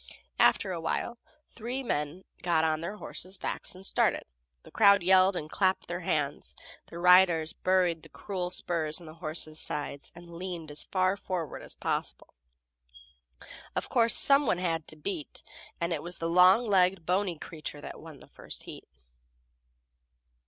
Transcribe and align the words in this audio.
After 0.39 0.71
a 0.71 0.81
while 0.81 1.19
three 1.51 1.83
men 1.83 2.23
got 2.41 2.63
on 2.63 2.81
their 2.81 2.97
horses' 2.97 3.37
backs 3.37 3.75
and 3.75 3.85
started. 3.85 4.23
The 4.63 4.71
crowd 4.71 5.03
yelled 5.03 5.35
and 5.35 5.47
clapped 5.47 5.87
their 5.87 5.99
hands; 5.99 6.55
the 6.87 6.97
riders 6.97 7.53
buried 7.53 8.01
the 8.01 8.09
cruel 8.09 8.49
spurs 8.49 8.99
in 8.99 9.05
the 9.05 9.13
horses' 9.13 9.59
sides, 9.61 10.11
and 10.15 10.33
leaned 10.33 10.71
as 10.71 10.85
far 10.85 11.15
forward 11.15 11.61
as 11.61 11.75
possible. 11.75 12.33
Of 13.75 13.89
course, 13.89 14.15
some 14.15 14.47
one 14.47 14.57
had 14.57 14.87
to 14.87 14.95
beat, 14.95 15.43
and 15.79 15.93
it 15.93 16.01
was 16.01 16.19
a 16.19 16.25
long 16.25 16.65
legged, 16.65 17.05
bony 17.05 17.37
creature 17.37 17.79
that 17.79 18.01
won 18.01 18.21
the 18.21 18.27
first 18.27 18.63
heat. 18.63 18.87